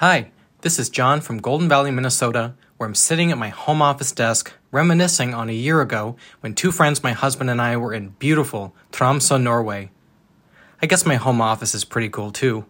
Hi, 0.00 0.30
this 0.62 0.78
is 0.78 0.88
John 0.88 1.20
from 1.20 1.42
Golden 1.42 1.68
Valley, 1.68 1.90
Minnesota, 1.90 2.54
where 2.78 2.88
I'm 2.88 2.94
sitting 2.94 3.30
at 3.30 3.36
my 3.36 3.50
home 3.50 3.82
office 3.82 4.12
desk 4.12 4.50
reminiscing 4.70 5.34
on 5.34 5.50
a 5.50 5.52
year 5.52 5.82
ago 5.82 6.16
when 6.40 6.54
two 6.54 6.72
friends, 6.72 7.02
my 7.02 7.12
husband 7.12 7.50
and 7.50 7.60
I, 7.60 7.76
were 7.76 7.92
in 7.92 8.14
beautiful 8.18 8.74
Tromsø, 8.92 9.38
Norway. 9.38 9.90
I 10.80 10.86
guess 10.86 11.04
my 11.04 11.16
home 11.16 11.42
office 11.42 11.74
is 11.74 11.84
pretty 11.84 12.08
cool 12.08 12.30
too. 12.30 12.64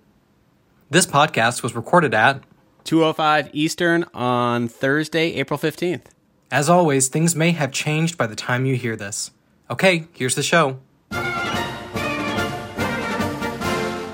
This 0.90 1.06
podcast 1.06 1.62
was 1.62 1.76
recorded 1.76 2.14
at 2.14 2.42
205 2.82 3.50
Eastern 3.52 4.06
on 4.12 4.66
Thursday, 4.66 5.34
April 5.34 5.56
15th. 5.56 6.06
As 6.50 6.68
always, 6.68 7.06
things 7.06 7.36
may 7.36 7.52
have 7.52 7.70
changed 7.70 8.18
by 8.18 8.26
the 8.26 8.34
time 8.34 8.66
you 8.66 8.74
hear 8.74 8.96
this. 8.96 9.30
Okay, 9.70 10.08
here's 10.14 10.34
the 10.34 10.42
show. 10.42 10.80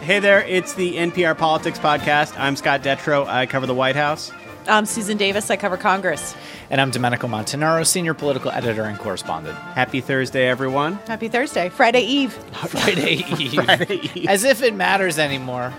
Hey 0.06 0.20
there, 0.20 0.44
it's 0.44 0.74
the 0.74 0.98
NPR 0.98 1.36
Politics 1.36 1.80
Podcast. 1.80 2.38
I'm 2.38 2.54
Scott 2.54 2.84
Detrow. 2.84 3.26
I 3.26 3.46
cover 3.46 3.66
the 3.66 3.74
White 3.74 3.96
House. 3.96 4.30
I'm 4.68 4.86
Susan 4.86 5.16
Davis. 5.16 5.50
I 5.50 5.56
cover 5.56 5.76
Congress. 5.76 6.36
And 6.70 6.80
I'm 6.80 6.92
Domenico 6.92 7.26
Montanaro, 7.26 7.84
senior 7.84 8.14
political 8.14 8.52
editor 8.52 8.84
and 8.84 8.96
correspondent. 9.00 9.58
Happy 9.58 10.00
Thursday, 10.00 10.46
everyone. 10.46 10.92
Happy 11.08 11.26
Thursday. 11.26 11.70
Friday 11.70 12.02
Eve. 12.02 12.32
Friday 12.68 13.14
Eve. 13.36 13.54
Friday 13.54 14.00
Eve. 14.14 14.28
As 14.28 14.44
if 14.44 14.62
it 14.62 14.74
matters 14.74 15.18
anymore. 15.18 15.74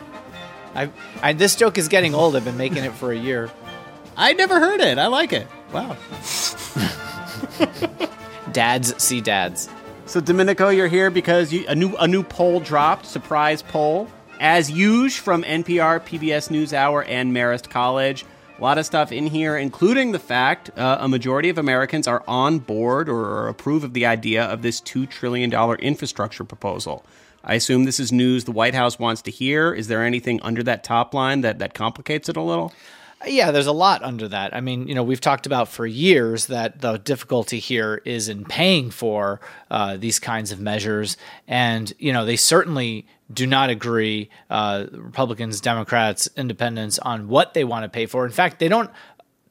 I, 0.75 0.91
I, 1.23 1.31
this 1.31 1.55
joke 1.55 1.77
is 1.77 1.87
getting 1.87 2.13
old. 2.13 2.35
I've 2.35 2.43
been 2.43 2.57
making 2.57 2.83
it 2.83 2.91
for 2.91 3.13
a 3.13 3.17
year. 3.17 3.49
I 4.17 4.33
never 4.33 4.59
heard 4.59 4.81
it. 4.81 4.97
I 4.97 5.07
like 5.07 5.31
it. 5.31 5.47
Wow. 5.71 5.95
Dads 8.51 9.01
see 9.01 9.21
dads. 9.21 9.69
So 10.05 10.19
Domenico, 10.19 10.67
you're 10.67 10.89
here 10.89 11.09
because 11.09 11.53
you, 11.53 11.65
a 11.67 11.75
new 11.75 11.95
a 11.95 12.07
new 12.07 12.23
poll 12.23 12.59
dropped, 12.59 13.05
surprise 13.05 13.61
poll, 13.61 14.09
as 14.39 14.69
usual 14.71 15.23
from 15.23 15.43
NPR, 15.43 15.99
PBS 16.01 16.49
NewsHour, 16.49 17.05
and 17.07 17.35
Marist 17.35 17.69
College. 17.69 18.25
A 18.57 18.61
lot 18.61 18.77
of 18.77 18.85
stuff 18.85 19.11
in 19.11 19.27
here, 19.27 19.55
including 19.55 20.11
the 20.11 20.19
fact 20.19 20.71
uh, 20.77 20.97
a 20.99 21.07
majority 21.07 21.49
of 21.49 21.57
Americans 21.57 22.07
are 22.07 22.23
on 22.27 22.59
board 22.59 23.07
or 23.07 23.47
approve 23.47 23.83
of 23.83 23.93
the 23.93 24.05
idea 24.05 24.43
of 24.43 24.63
this 24.63 24.81
$2 24.81 25.07
trillion 25.09 25.53
infrastructure 25.79 26.43
proposal. 26.43 27.05
I 27.43 27.53
assume 27.53 27.85
this 27.85 27.99
is 27.99 28.11
news 28.11 28.45
the 28.45 28.51
White 28.51 28.73
House 28.73 28.97
wants 28.97 29.21
to 29.23 29.31
hear. 29.31 29.73
Is 29.73 29.87
there 29.87 30.03
anything 30.03 30.41
under 30.41 30.63
that 30.63 30.83
top 30.83 31.13
line 31.13 31.41
that, 31.41 31.59
that 31.59 31.73
complicates 31.73 32.29
it 32.29 32.35
a 32.35 32.41
little? 32.41 32.73
Yeah, 33.27 33.51
there's 33.51 33.67
a 33.67 33.71
lot 33.73 34.03
under 34.03 34.27
that. 34.27 34.55
I 34.55 34.61
mean, 34.61 34.87
you 34.87 34.95
know, 34.95 35.03
we've 35.03 35.21
talked 35.21 35.45
about 35.45 35.67
for 35.67 35.85
years 35.85 36.47
that 36.47 36.81
the 36.81 36.97
difficulty 36.97 37.59
here 37.59 38.01
is 38.05 38.29
in 38.29 38.45
paying 38.45 38.89
for 38.89 39.39
uh, 39.69 39.97
these 39.97 40.19
kinds 40.19 40.51
of 40.51 40.59
measures. 40.59 41.17
And, 41.47 41.91
you 41.99 42.13
know, 42.13 42.25
they 42.25 42.35
certainly 42.35 43.05
do 43.31 43.45
not 43.45 43.69
agree, 43.69 44.29
uh, 44.49 44.85
Republicans, 44.91 45.59
Democrats, 45.59 46.29
independents, 46.37 46.97
on 46.99 47.27
what 47.27 47.53
they 47.53 47.63
want 47.63 47.83
to 47.83 47.89
pay 47.89 48.05
for. 48.05 48.25
In 48.25 48.31
fact, 48.31 48.59
they 48.59 48.69
don't 48.69 48.89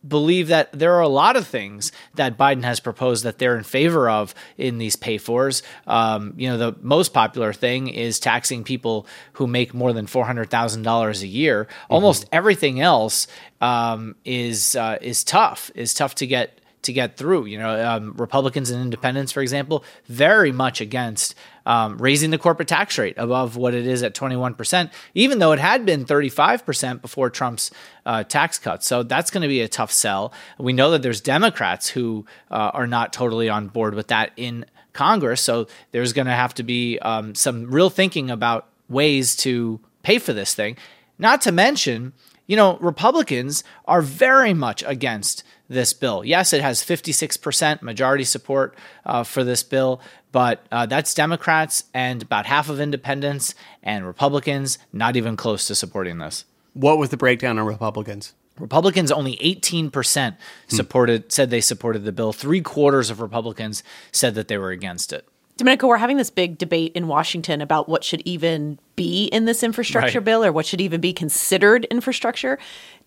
believe 0.06 0.48
that 0.48 0.72
there 0.72 0.94
are 0.94 1.00
a 1.00 1.08
lot 1.08 1.36
of 1.36 1.46
things 1.46 1.92
that 2.14 2.36
Biden 2.36 2.64
has 2.64 2.80
proposed 2.80 3.24
that 3.24 3.38
they're 3.38 3.56
in 3.56 3.64
favor 3.64 4.08
of 4.08 4.34
in 4.56 4.78
these 4.78 4.96
pay 4.96 5.18
fors. 5.18 5.62
Um, 5.86 6.34
you 6.36 6.48
know, 6.48 6.58
the 6.58 6.76
most 6.80 7.12
popular 7.12 7.52
thing 7.52 7.88
is 7.88 8.18
taxing 8.18 8.64
people 8.64 9.06
who 9.34 9.46
make 9.46 9.74
more 9.74 9.92
than 9.92 10.06
four 10.06 10.24
hundred 10.24 10.50
thousand 10.50 10.82
dollars 10.82 11.22
a 11.22 11.26
year. 11.26 11.64
Mm-hmm. 11.64 11.94
Almost 11.94 12.26
everything 12.32 12.80
else 12.80 13.26
um, 13.60 14.16
is 14.24 14.76
uh, 14.76 14.98
is 15.00 15.24
tough. 15.24 15.70
Is 15.74 15.94
tough 15.94 16.14
to 16.16 16.26
get 16.26 16.55
to 16.86 16.92
get 16.92 17.16
through. 17.16 17.46
You 17.46 17.58
know, 17.58 17.88
um, 17.88 18.14
Republicans 18.16 18.70
and 18.70 18.82
independents, 18.82 19.32
for 19.32 19.40
example, 19.40 19.84
very 20.06 20.52
much 20.52 20.80
against 20.80 21.34
um, 21.66 21.98
raising 21.98 22.30
the 22.30 22.38
corporate 22.38 22.68
tax 22.68 22.96
rate 22.96 23.14
above 23.16 23.56
what 23.56 23.74
it 23.74 23.86
is 23.86 24.02
at 24.02 24.14
21%, 24.14 24.90
even 25.14 25.38
though 25.38 25.52
it 25.52 25.58
had 25.58 25.84
been 25.84 26.04
35% 26.04 27.02
before 27.02 27.28
Trump's 27.28 27.70
uh, 28.04 28.24
tax 28.24 28.58
cuts. 28.58 28.86
So 28.86 29.02
that's 29.02 29.30
going 29.30 29.42
to 29.42 29.48
be 29.48 29.60
a 29.60 29.68
tough 29.68 29.92
sell. 29.92 30.32
We 30.58 30.72
know 30.72 30.92
that 30.92 31.02
there's 31.02 31.20
Democrats 31.20 31.88
who 31.88 32.24
uh, 32.50 32.70
are 32.72 32.86
not 32.86 33.12
totally 33.12 33.48
on 33.48 33.68
board 33.68 33.94
with 33.94 34.08
that 34.08 34.32
in 34.36 34.64
Congress. 34.92 35.42
So 35.42 35.66
there's 35.92 36.12
going 36.12 36.26
to 36.26 36.32
have 36.32 36.54
to 36.54 36.62
be 36.62 36.98
um, 37.00 37.34
some 37.34 37.70
real 37.70 37.91
thinking 37.91 38.30
about 38.30 38.69
ways 38.88 39.36
to 39.36 39.80
pay 40.02 40.19
for 40.19 40.32
this 40.32 40.54
thing. 40.54 40.76
Not 41.19 41.42
to 41.42 41.52
mention, 41.52 42.12
you 42.46 42.56
know, 42.56 42.76
Republicans 42.78 43.64
are 43.86 44.02
very 44.02 44.54
much 44.54 44.84
against 44.86 45.42
this 45.68 45.92
bill. 45.92 46.24
Yes, 46.24 46.52
it 46.52 46.62
has 46.62 46.82
56% 46.82 47.82
majority 47.82 48.24
support 48.24 48.76
uh, 49.04 49.24
for 49.24 49.42
this 49.42 49.62
bill, 49.62 50.00
but 50.32 50.64
uh, 50.70 50.86
that's 50.86 51.14
Democrats 51.14 51.84
and 51.92 52.22
about 52.22 52.46
half 52.46 52.68
of 52.68 52.80
independents 52.80 53.54
and 53.82 54.06
Republicans 54.06 54.78
not 54.92 55.16
even 55.16 55.36
close 55.36 55.66
to 55.66 55.74
supporting 55.74 56.18
this. 56.18 56.44
What 56.74 56.98
was 56.98 57.10
the 57.10 57.16
breakdown 57.16 57.58
on 57.58 57.66
Republicans? 57.66 58.34
Republicans 58.58 59.12
only 59.12 59.36
18% 59.36 60.36
supported 60.68 61.22
hmm. 61.22 61.28
said 61.28 61.50
they 61.50 61.60
supported 61.60 62.04
the 62.04 62.12
bill. 62.12 62.32
3 62.32 62.60
quarters 62.62 63.10
of 63.10 63.20
Republicans 63.20 63.82
said 64.12 64.34
that 64.34 64.48
they 64.48 64.56
were 64.56 64.70
against 64.70 65.12
it. 65.12 65.28
Domenico, 65.56 65.87
we're 65.87 65.97
having 65.97 66.19
this 66.19 66.31
big 66.31 66.59
debate 66.59 66.93
in 66.94 67.09
Washington 67.09 67.62
about 67.62 67.89
what 67.89 68.05
should 68.05 68.21
even 68.27 68.78
be 68.94 69.27
in 69.27 69.47
this 69.47 69.62
infrastructure 69.62 70.19
right. 70.19 70.25
bill 70.25 70.44
or 70.44 70.53
what 70.53 70.67
should 70.67 70.83
even 70.83 71.00
be 71.00 71.15
considered 71.15 71.87
infrastructure. 71.87 72.59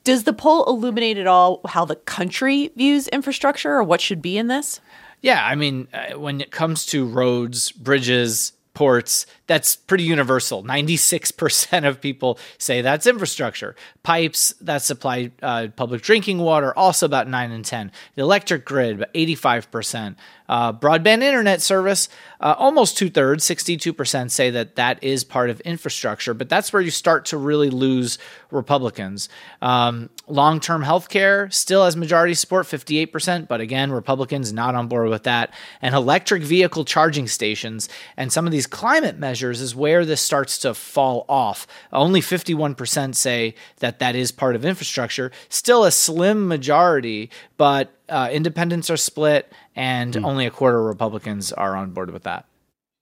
Does 0.04 0.24
the 0.24 0.34
poll 0.34 0.66
illuminate 0.66 1.18
at 1.18 1.28
all 1.28 1.62
how 1.68 1.86
the 1.86 1.96
country 1.96 2.72
views 2.76 3.08
infrastructure 3.10 3.74
or 3.74 3.84
what 3.84 4.02
should 4.02 4.22
be 4.22 4.38
in 4.38 4.48
this? 4.48 4.82
Yeah, 5.22 5.46
I 5.46 5.56
mean, 5.56 5.88
uh, 5.94 6.18
when 6.18 6.42
it 6.42 6.50
comes 6.50 6.86
to 6.88 7.06
roads, 7.06 7.72
bridges, 7.72 8.54
ports, 8.80 9.26
that's 9.46 9.76
pretty 9.76 10.06
universal. 10.06 10.64
96% 10.64 11.86
of 11.86 12.00
people 12.00 12.40
say 12.58 12.82
that's 12.82 13.06
infrastructure. 13.06 13.76
Pipes 14.04 14.54
that 14.62 14.82
supply 14.82 15.32
uh, 15.42 15.68
public 15.76 16.02
drinking 16.02 16.38
water, 16.38 16.74
also 16.78 17.06
about 17.06 17.28
9 17.28 17.52
and 17.52 17.66
10. 17.66 17.92
The 18.16 18.22
electric 18.22 18.64
grid, 18.64 18.96
about 18.96 19.14
85%. 19.14 20.16
Uh, 20.48 20.72
broadband 20.72 21.22
internet 21.24 21.62
service, 21.62 22.08
uh, 22.40 22.56
almost 22.58 22.98
two 22.98 23.10
thirds, 23.10 23.44
62% 23.44 24.32
say 24.32 24.50
that 24.50 24.78
that 24.78 25.04
is 25.04 25.26
part 25.26 25.50
of 25.50 25.60
infrastructure, 25.62 26.34
but 26.34 26.48
that's 26.48 26.72
where 26.72 26.82
you 26.82 26.90
start 26.90 27.26
to 27.26 27.38
really 27.38 27.70
lose 27.70 28.18
Republicans. 28.50 29.28
Um, 29.62 30.10
Long 30.30 30.60
term 30.60 30.84
health 30.84 31.10
care 31.10 31.50
still 31.50 31.84
has 31.84 31.96
majority 31.98 32.36
support, 32.36 32.68
58%, 32.68 33.48
but 33.48 33.62
again, 33.62 33.92
Republicans 33.92 34.54
not 34.54 34.76
on 34.76 34.88
board 34.88 35.10
with 35.10 35.24
that. 35.24 35.52
And 35.82 35.96
electric 35.96 36.44
vehicle 36.44 36.86
charging 36.86 37.28
stations 37.28 37.90
and 38.16 38.32
some 38.32 38.46
of 38.46 38.52
these 38.52 38.68
climate 38.70 39.18
measures 39.18 39.62
is 39.62 39.76
where 39.76 40.06
this 40.06 40.22
starts 40.22 40.58
to 40.60 40.74
fall 40.74 41.26
off. 41.28 41.68
Only 41.92 42.22
51% 42.22 43.16
say 43.16 43.56
that 43.78 44.00
that 44.00 44.16
is 44.16 44.32
part 44.32 44.56
of 44.56 44.66
infrastructure. 44.66 45.32
Still 45.50 45.84
a 45.84 45.92
slim 45.92 46.48
majority, 46.48 47.30
but 47.58 47.92
uh, 48.08 48.30
independents 48.32 48.90
are 48.90 48.98
split, 48.98 49.52
and 49.76 50.14
mm. 50.14 50.26
only 50.26 50.46
a 50.46 50.52
quarter 50.52 50.80
of 50.80 50.86
Republicans 50.86 51.52
are 51.52 51.76
on 51.76 51.92
board 51.92 52.12
with 52.12 52.24
that. 52.24 52.46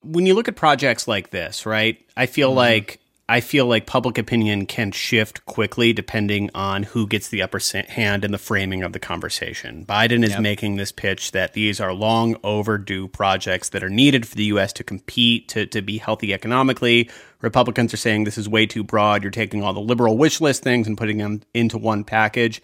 When 0.02 0.26
you 0.26 0.34
look 0.34 0.48
at 0.48 0.56
projects 0.56 1.08
like 1.08 1.30
this, 1.30 1.66
right, 1.66 1.98
I 2.16 2.26
feel 2.26 2.52
mm. 2.52 2.56
like 2.56 3.00
I 3.30 3.40
feel 3.40 3.66
like 3.66 3.84
public 3.84 4.16
opinion 4.16 4.64
can 4.64 4.90
shift 4.90 5.44
quickly 5.44 5.92
depending 5.92 6.50
on 6.54 6.82
who 6.82 7.06
gets 7.06 7.28
the 7.28 7.42
upper 7.42 7.60
hand 7.88 8.24
in 8.24 8.32
the 8.32 8.38
framing 8.38 8.82
of 8.82 8.94
the 8.94 8.98
conversation. 8.98 9.84
Biden 9.84 10.24
is 10.24 10.30
yep. 10.30 10.40
making 10.40 10.76
this 10.76 10.92
pitch 10.92 11.32
that 11.32 11.52
these 11.52 11.78
are 11.78 11.92
long 11.92 12.36
overdue 12.42 13.06
projects 13.06 13.68
that 13.68 13.84
are 13.84 13.90
needed 13.90 14.26
for 14.26 14.34
the 14.34 14.44
U.S. 14.44 14.72
to 14.74 14.84
compete, 14.84 15.46
to, 15.48 15.66
to 15.66 15.82
be 15.82 15.98
healthy 15.98 16.32
economically. 16.32 17.10
Republicans 17.42 17.92
are 17.92 17.98
saying 17.98 18.24
this 18.24 18.38
is 18.38 18.48
way 18.48 18.64
too 18.64 18.82
broad. 18.82 19.22
You're 19.22 19.30
taking 19.30 19.62
all 19.62 19.74
the 19.74 19.80
liberal 19.80 20.16
wish 20.16 20.40
list 20.40 20.62
things 20.62 20.86
and 20.86 20.96
putting 20.96 21.18
them 21.18 21.42
into 21.52 21.76
one 21.76 22.04
package. 22.04 22.62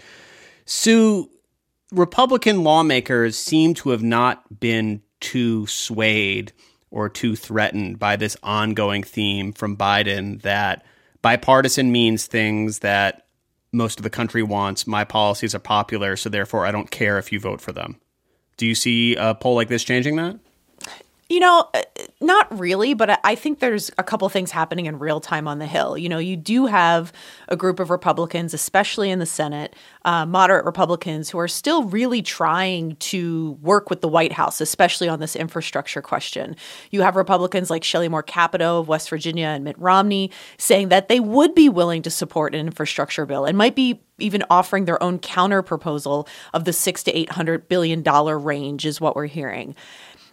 Sue, 0.65 1.29
Republican 1.93 2.65
lawmakers 2.65 3.37
seem 3.37 3.75
to 3.75 3.91
have 3.91 4.03
not 4.03 4.61
been 4.61 5.03
too 5.21 5.67
swayed 5.67 6.55
or 6.95 7.09
too 7.09 7.35
threatened 7.35 7.99
by 7.99 8.15
this 8.15 8.37
ongoing 8.43 9.03
theme 9.03 9.53
from 9.53 9.77
Biden 9.77 10.41
that 10.43 10.87
bipartisan 11.23 11.91
means 11.91 12.27
things 12.27 12.79
that 12.79 13.27
most 13.73 13.99
of 13.99 14.05
the 14.05 14.11
country 14.11 14.45
wants. 14.45 14.87
My 14.87 15.03
policies 15.03 15.57
are 15.57 15.59
popular, 15.59 16.17
so 16.17 16.29
therefore 16.29 16.65
I 16.65 16.71
don't 16.71 16.93
care 16.93 17.19
if 17.19 17.33
you 17.33 17.41
vote 17.41 17.61
for 17.61 17.73
them. 17.73 17.97
Do 18.57 18.67
you 18.67 18.77
see 18.77 19.17
a 19.17 19.35
poll 19.35 19.57
like 19.57 19.67
this 19.67 19.83
changing 19.83 20.15
that? 20.17 20.39
You 21.29 21.41
know, 21.41 21.69
not 22.21 22.59
really, 22.59 22.95
but 22.95 23.21
I 23.25 23.35
think 23.35 23.59
there's 23.59 23.91
a 23.99 24.03
couple 24.03 24.29
things 24.29 24.51
happening 24.51 24.87
in 24.87 24.99
real 24.99 25.21
time 25.21 25.49
on 25.49 25.59
the 25.59 25.67
Hill. 25.67 25.99
You 25.99 26.09
know, 26.09 26.19
you 26.19 26.37
do 26.37 26.67
have 26.67 27.13
a 27.49 27.57
group 27.57 27.81
of 27.81 27.91
Republicans, 27.91 28.55
especially 28.55 29.11
in 29.11 29.19
the 29.19 29.27
Senate, 29.27 29.75
uh, 30.05 30.25
moderate 30.25 30.65
Republicans, 30.65 31.29
who 31.29 31.39
are 31.39 31.49
still 31.49 31.85
really 31.85 32.23
trying 32.23 32.97
to 32.97 33.59
work 33.61 33.91
with 33.91 34.01
the 34.01 34.09
White 34.09 34.33
House, 34.33 34.61
especially 34.61 35.09
on 35.09 35.21
this 35.21 35.35
infrastructure 35.35 36.01
question. 36.01 36.57
You 36.91 37.03
have 37.03 37.17
Republicans 37.17 37.69
like 37.69 37.85
Shelley 37.85 38.09
Moore 38.09 38.23
Capito 38.23 38.79
of 38.79 38.89
West 38.89 39.11
Virginia 39.11 39.49
and 39.49 39.65
Mitt 39.65 39.79
Romney 39.79 40.31
saying 40.57 40.91
that 40.91 41.09
they 41.09 41.21
would 41.21 41.55
be 41.55 41.69
willing 41.69 42.03
to 42.03 42.11
support 42.11 42.55
an 42.55 42.61
infrastructure 42.61 43.27
bill 43.27 43.45
and 43.45 43.59
might 43.59 43.75
be 43.75 44.01
even 44.19 44.45
offering 44.49 44.85
their 44.85 45.03
own 45.03 45.19
counter 45.19 45.63
proposal 45.63 46.29
of 46.53 46.65
the 46.65 46.73
six 46.73 47.03
to 47.03 47.13
eight 47.13 47.33
hundred 47.33 47.69
billion 47.69 48.03
dollar 48.03 48.39
range, 48.39 48.87
is 48.87 49.01
what 49.01 49.17
we're 49.17 49.27
hearing. 49.27 49.75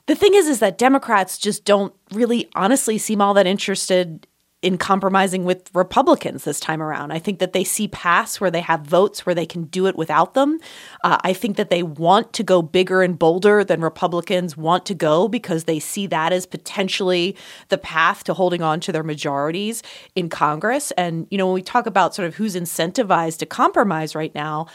The 0.07 0.15
thing 0.15 0.33
is, 0.33 0.47
is 0.47 0.59
that 0.59 0.77
Democrats 0.77 1.37
just 1.37 1.65
don't 1.65 1.93
really 2.11 2.49
honestly 2.55 2.97
seem 2.97 3.21
all 3.21 3.33
that 3.35 3.47
interested 3.47 4.27
in 4.61 4.77
compromising 4.77 5.43
with 5.43 5.71
Republicans 5.73 6.43
this 6.43 6.59
time 6.59 6.81
around. 6.83 7.11
I 7.11 7.17
think 7.17 7.39
that 7.39 7.53
they 7.53 7.63
see 7.63 7.87
paths 7.87 8.39
where 8.39 8.51
they 8.51 8.61
have 8.61 8.81
votes 8.81 9.25
where 9.25 9.33
they 9.33 9.45
can 9.45 9.63
do 9.63 9.87
it 9.87 9.95
without 9.95 10.35
them. 10.35 10.59
Uh, 11.03 11.17
I 11.23 11.33
think 11.33 11.57
that 11.57 11.71
they 11.71 11.81
want 11.81 12.33
to 12.33 12.43
go 12.43 12.61
bigger 12.61 13.01
and 13.01 13.17
bolder 13.17 13.63
than 13.63 13.81
Republicans 13.81 14.55
want 14.55 14.85
to 14.85 14.93
go 14.93 15.27
because 15.27 15.63
they 15.63 15.79
see 15.79 16.05
that 16.07 16.31
as 16.31 16.45
potentially 16.45 17.35
the 17.69 17.77
path 17.79 18.23
to 18.25 18.35
holding 18.35 18.61
on 18.61 18.79
to 18.81 18.91
their 18.91 19.03
majorities 19.03 19.81
in 20.15 20.29
Congress. 20.29 20.91
And, 20.91 21.25
you 21.31 21.39
know, 21.39 21.47
when 21.47 21.55
we 21.55 21.63
talk 21.63 21.87
about 21.87 22.13
sort 22.13 22.27
of 22.27 22.35
who's 22.35 22.55
incentivized 22.55 23.39
to 23.39 23.47
compromise 23.47 24.13
right 24.13 24.33
now, 24.35 24.67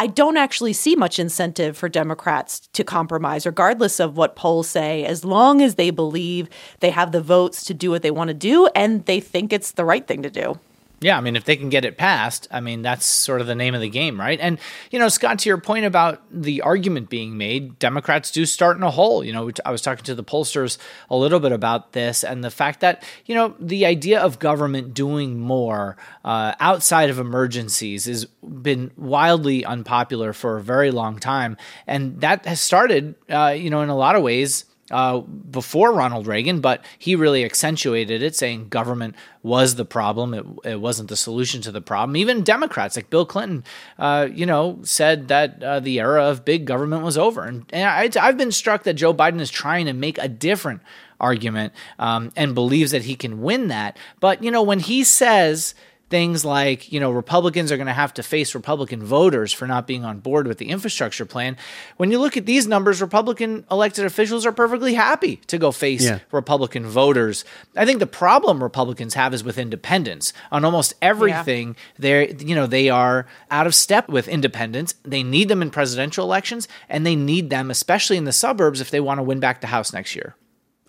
I 0.00 0.06
don't 0.06 0.38
actually 0.38 0.72
see 0.72 0.96
much 0.96 1.18
incentive 1.18 1.76
for 1.76 1.86
Democrats 1.86 2.60
to 2.72 2.84
compromise, 2.84 3.44
regardless 3.44 4.00
of 4.00 4.16
what 4.16 4.34
polls 4.34 4.66
say, 4.66 5.04
as 5.04 5.26
long 5.26 5.60
as 5.60 5.74
they 5.74 5.90
believe 5.90 6.48
they 6.78 6.88
have 6.88 7.12
the 7.12 7.20
votes 7.20 7.66
to 7.66 7.74
do 7.74 7.90
what 7.90 8.00
they 8.00 8.10
want 8.10 8.28
to 8.28 8.34
do 8.34 8.66
and 8.74 9.04
they 9.04 9.20
think 9.20 9.52
it's 9.52 9.72
the 9.72 9.84
right 9.84 10.06
thing 10.06 10.22
to 10.22 10.30
do. 10.30 10.58
Yeah, 11.02 11.16
I 11.16 11.22
mean, 11.22 11.34
if 11.34 11.44
they 11.44 11.56
can 11.56 11.70
get 11.70 11.86
it 11.86 11.96
passed, 11.96 12.46
I 12.50 12.60
mean, 12.60 12.82
that's 12.82 13.06
sort 13.06 13.40
of 13.40 13.46
the 13.46 13.54
name 13.54 13.74
of 13.74 13.80
the 13.80 13.88
game, 13.88 14.20
right? 14.20 14.38
And, 14.38 14.58
you 14.90 14.98
know, 14.98 15.08
Scott, 15.08 15.38
to 15.38 15.48
your 15.48 15.56
point 15.56 15.86
about 15.86 16.22
the 16.30 16.60
argument 16.60 17.08
being 17.08 17.38
made, 17.38 17.78
Democrats 17.78 18.30
do 18.30 18.44
start 18.44 18.76
in 18.76 18.82
a 18.82 18.90
hole. 18.90 19.24
You 19.24 19.32
know, 19.32 19.50
I 19.64 19.70
was 19.70 19.80
talking 19.80 20.04
to 20.04 20.14
the 20.14 20.22
pollsters 20.22 20.76
a 21.08 21.16
little 21.16 21.40
bit 21.40 21.52
about 21.52 21.92
this 21.92 22.22
and 22.22 22.44
the 22.44 22.50
fact 22.50 22.80
that, 22.80 23.02
you 23.24 23.34
know, 23.34 23.54
the 23.58 23.86
idea 23.86 24.20
of 24.20 24.38
government 24.38 24.92
doing 24.92 25.40
more 25.40 25.96
uh, 26.22 26.52
outside 26.60 27.08
of 27.08 27.18
emergencies 27.18 28.04
has 28.04 28.26
been 28.26 28.90
wildly 28.98 29.64
unpopular 29.64 30.34
for 30.34 30.58
a 30.58 30.62
very 30.62 30.90
long 30.90 31.18
time. 31.18 31.56
And 31.86 32.20
that 32.20 32.44
has 32.44 32.60
started, 32.60 33.14
uh, 33.30 33.56
you 33.56 33.70
know, 33.70 33.80
in 33.80 33.88
a 33.88 33.96
lot 33.96 34.16
of 34.16 34.22
ways 34.22 34.66
uh, 34.90 35.20
before 35.20 35.92
Ronald 35.92 36.26
Reagan, 36.26 36.60
but 36.60 36.84
he 36.98 37.14
really 37.16 37.44
accentuated 37.44 38.22
it, 38.22 38.34
saying 38.34 38.68
government 38.68 39.14
was 39.42 39.76
the 39.76 39.84
problem. 39.84 40.34
It, 40.34 40.44
it 40.64 40.80
wasn't 40.80 41.08
the 41.08 41.16
solution 41.16 41.62
to 41.62 41.72
the 41.72 41.80
problem. 41.80 42.16
Even 42.16 42.42
Democrats 42.42 42.96
like 42.96 43.10
Bill 43.10 43.24
Clinton, 43.24 43.64
uh, 43.98 44.28
you 44.32 44.46
know, 44.46 44.78
said 44.82 45.28
that 45.28 45.62
uh, 45.62 45.80
the 45.80 46.00
era 46.00 46.24
of 46.24 46.44
big 46.44 46.64
government 46.64 47.02
was 47.02 47.16
over. 47.16 47.44
And, 47.44 47.64
and 47.72 47.88
I, 47.88 48.26
I've 48.26 48.36
been 48.36 48.52
struck 48.52 48.82
that 48.84 48.94
Joe 48.94 49.14
Biden 49.14 49.40
is 49.40 49.50
trying 49.50 49.86
to 49.86 49.92
make 49.92 50.18
a 50.18 50.28
different 50.28 50.82
argument 51.18 51.72
um, 51.98 52.32
and 52.36 52.54
believes 52.54 52.90
that 52.90 53.04
he 53.04 53.14
can 53.14 53.42
win 53.42 53.68
that. 53.68 53.98
But, 54.20 54.42
you 54.42 54.50
know, 54.50 54.62
when 54.62 54.80
he 54.80 55.04
says, 55.04 55.74
things 56.10 56.44
like, 56.44 56.92
you 56.92 56.98
know, 56.98 57.10
Republicans 57.10 57.70
are 57.70 57.76
going 57.76 57.86
to 57.86 57.92
have 57.92 58.12
to 58.14 58.22
face 58.22 58.54
Republican 58.54 59.02
voters 59.02 59.52
for 59.52 59.66
not 59.66 59.86
being 59.86 60.04
on 60.04 60.18
board 60.18 60.46
with 60.46 60.58
the 60.58 60.68
infrastructure 60.68 61.24
plan. 61.24 61.56
When 61.96 62.10
you 62.10 62.18
look 62.18 62.36
at 62.36 62.46
these 62.46 62.66
numbers, 62.66 63.00
Republican 63.00 63.64
elected 63.70 64.04
officials 64.04 64.44
are 64.44 64.52
perfectly 64.52 64.94
happy 64.94 65.36
to 65.46 65.56
go 65.56 65.70
face 65.70 66.04
yeah. 66.04 66.18
Republican 66.32 66.84
voters. 66.84 67.44
I 67.76 67.86
think 67.86 68.00
the 68.00 68.06
problem 68.06 68.62
Republicans 68.62 69.14
have 69.14 69.32
is 69.32 69.44
with 69.44 69.56
independents. 69.56 70.32
On 70.50 70.64
almost 70.64 70.94
everything, 71.00 71.68
yeah. 71.68 71.74
they're, 71.98 72.30
you 72.30 72.56
know, 72.56 72.66
they 72.66 72.90
are 72.90 73.26
out 73.50 73.68
of 73.68 73.74
step 73.74 74.08
with 74.08 74.26
independents. 74.26 74.96
They 75.04 75.22
need 75.22 75.48
them 75.48 75.62
in 75.62 75.70
presidential 75.70 76.24
elections 76.24 76.66
and 76.88 77.06
they 77.06 77.16
need 77.16 77.50
them 77.50 77.70
especially 77.70 78.16
in 78.16 78.24
the 78.24 78.32
suburbs 78.32 78.80
if 78.80 78.90
they 78.90 79.00
want 79.00 79.18
to 79.18 79.22
win 79.22 79.38
back 79.38 79.60
the 79.60 79.68
House 79.68 79.92
next 79.92 80.16
year. 80.16 80.34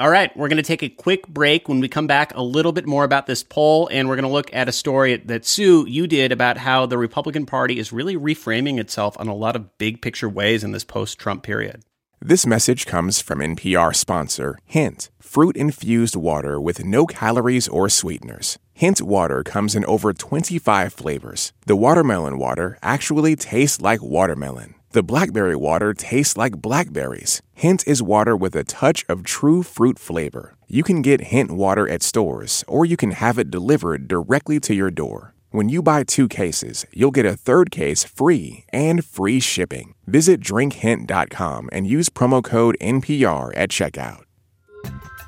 All 0.01 0.09
right, 0.09 0.35
we're 0.35 0.47
going 0.47 0.57
to 0.57 0.63
take 0.63 0.81
a 0.81 0.89
quick 0.89 1.27
break. 1.27 1.69
When 1.69 1.79
we 1.79 1.87
come 1.87 2.07
back, 2.07 2.33
a 2.33 2.41
little 2.41 2.71
bit 2.71 2.87
more 2.87 3.03
about 3.03 3.27
this 3.27 3.43
poll, 3.43 3.87
and 3.91 4.09
we're 4.09 4.15
going 4.15 4.27
to 4.27 4.31
look 4.31 4.51
at 4.51 4.67
a 4.67 4.71
story 4.71 5.17
that 5.17 5.45
Sue, 5.45 5.85
you 5.87 6.07
did 6.07 6.31
about 6.31 6.57
how 6.57 6.87
the 6.87 6.97
Republican 6.97 7.45
Party 7.45 7.77
is 7.77 7.93
really 7.93 8.17
reframing 8.17 8.79
itself 8.79 9.15
on 9.19 9.27
a 9.27 9.35
lot 9.35 9.55
of 9.55 9.77
big 9.77 10.01
picture 10.01 10.27
ways 10.27 10.63
in 10.63 10.71
this 10.71 10.83
post 10.83 11.19
Trump 11.19 11.43
period. 11.43 11.83
This 12.19 12.47
message 12.47 12.87
comes 12.87 13.21
from 13.21 13.41
NPR 13.41 13.95
sponsor 13.95 14.57
Hint 14.65 15.11
fruit 15.19 15.55
infused 15.55 16.15
water 16.15 16.59
with 16.59 16.83
no 16.83 17.05
calories 17.05 17.67
or 17.67 17.87
sweeteners. 17.87 18.57
Hint 18.73 19.03
water 19.03 19.43
comes 19.43 19.75
in 19.75 19.85
over 19.85 20.13
25 20.13 20.93
flavors. 20.93 21.53
The 21.67 21.75
watermelon 21.75 22.39
water 22.39 22.79
actually 22.81 23.35
tastes 23.35 23.79
like 23.79 24.01
watermelon. 24.01 24.73
The 24.93 25.03
blackberry 25.03 25.55
water 25.55 25.93
tastes 25.93 26.35
like 26.35 26.61
blackberries. 26.61 27.41
Hint 27.53 27.87
is 27.87 28.03
water 28.03 28.35
with 28.35 28.57
a 28.57 28.65
touch 28.65 29.05
of 29.07 29.23
true 29.23 29.63
fruit 29.63 29.97
flavor. 29.97 30.57
You 30.67 30.83
can 30.83 31.01
get 31.01 31.31
Hint 31.31 31.51
water 31.51 31.87
at 31.87 32.03
stores, 32.03 32.65
or 32.67 32.85
you 32.85 32.97
can 32.97 33.11
have 33.11 33.39
it 33.39 33.49
delivered 33.49 34.09
directly 34.09 34.59
to 34.59 34.73
your 34.73 34.91
door. 34.91 35.33
When 35.51 35.69
you 35.69 35.81
buy 35.81 36.03
two 36.03 36.27
cases, 36.27 36.85
you'll 36.91 37.11
get 37.11 37.25
a 37.25 37.37
third 37.37 37.71
case 37.71 38.03
free 38.03 38.65
and 38.73 39.05
free 39.05 39.39
shipping. 39.39 39.93
Visit 40.07 40.41
drinkhint.com 40.41 41.69
and 41.71 41.87
use 41.87 42.09
promo 42.09 42.43
code 42.43 42.75
NPR 42.81 43.53
at 43.55 43.69
checkout. 43.69 44.23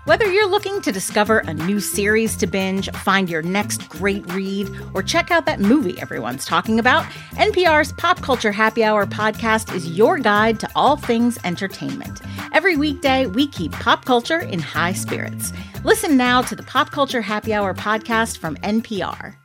Whether 0.06 0.30
you're 0.30 0.50
looking 0.50 0.82
to 0.82 0.92
discover 0.92 1.40
a 1.40 1.54
new 1.54 1.80
series 1.80 2.36
to 2.38 2.46
binge, 2.46 2.92
find 2.92 3.30
your 3.30 3.42
next 3.42 3.88
great 3.88 4.30
read, 4.34 4.70
or 4.94 5.02
check 5.02 5.32
out 5.32 5.46
that 5.46 5.62
movie 5.62 5.98
everyone's 5.98 6.44
talking 6.44 6.78
about, 6.78 7.06
NPR's 7.36 7.94
Pop 7.94 8.22
Culture 8.22 8.52
Happy 8.52 8.84
Hour 8.84 9.06
podcast 9.06 9.74
is 9.74 9.98
your 9.98 10.20
guide 10.20 10.60
to 10.60 10.70
all 10.76 10.98
things 10.98 11.40
entertainment. 11.46 12.22
Every 12.52 12.76
weekday, 12.76 13.28
we 13.28 13.48
keep 13.48 13.72
pop 13.72 14.04
culture 14.04 14.40
in 14.40 14.60
high 14.60 14.92
spirits. 14.92 15.54
Listen 15.86 16.18
now 16.18 16.42
to 16.42 16.56
the 16.56 16.64
Pop 16.64 16.92
Culture 16.92 17.22
Happy 17.22 17.54
Hour 17.54 17.74
podcast 17.74 18.40
from 18.40 18.58
NPR. 18.58 19.36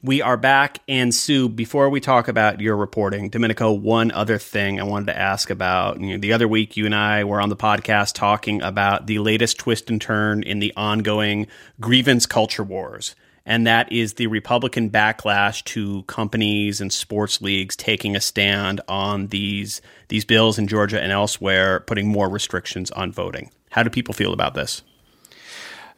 We 0.00 0.22
are 0.22 0.36
back. 0.36 0.78
And 0.86 1.12
Sue, 1.12 1.48
before 1.48 1.90
we 1.90 1.98
talk 1.98 2.28
about 2.28 2.60
your 2.60 2.76
reporting, 2.76 3.30
Domenico, 3.30 3.72
one 3.72 4.12
other 4.12 4.38
thing 4.38 4.78
I 4.78 4.84
wanted 4.84 5.06
to 5.06 5.18
ask 5.18 5.50
about. 5.50 6.00
You 6.00 6.12
know, 6.12 6.18
the 6.18 6.32
other 6.32 6.46
week, 6.46 6.76
you 6.76 6.86
and 6.86 6.94
I 6.94 7.24
were 7.24 7.40
on 7.40 7.48
the 7.48 7.56
podcast 7.56 8.14
talking 8.14 8.62
about 8.62 9.08
the 9.08 9.18
latest 9.18 9.58
twist 9.58 9.90
and 9.90 10.00
turn 10.00 10.44
in 10.44 10.60
the 10.60 10.72
ongoing 10.76 11.48
grievance 11.80 12.26
culture 12.26 12.62
wars. 12.62 13.16
And 13.44 13.66
that 13.66 13.90
is 13.90 14.14
the 14.14 14.28
Republican 14.28 14.88
backlash 14.88 15.64
to 15.64 16.04
companies 16.04 16.80
and 16.80 16.92
sports 16.92 17.42
leagues 17.42 17.74
taking 17.74 18.14
a 18.14 18.20
stand 18.20 18.80
on 18.86 19.28
these, 19.28 19.82
these 20.06 20.24
bills 20.24 20.60
in 20.60 20.68
Georgia 20.68 21.02
and 21.02 21.10
elsewhere, 21.10 21.80
putting 21.80 22.06
more 22.06 22.28
restrictions 22.28 22.92
on 22.92 23.10
voting. 23.10 23.50
How 23.70 23.82
do 23.82 23.90
people 23.90 24.14
feel 24.14 24.32
about 24.32 24.54
this? 24.54 24.82